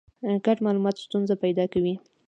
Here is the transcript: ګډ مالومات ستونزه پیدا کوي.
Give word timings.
ګډ 0.45 0.57
مالومات 0.65 0.95
ستونزه 1.05 1.35
پیدا 1.43 1.65
کوي. 1.73 1.93